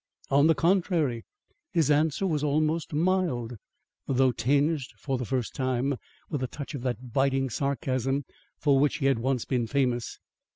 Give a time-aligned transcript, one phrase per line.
[0.31, 1.25] On the contrary,
[1.69, 3.57] his answer was almost mild,
[4.07, 5.93] though tinged for the first time
[6.27, 8.25] with a touch of that biting sarcasm
[8.57, 10.17] for which he had once been famous.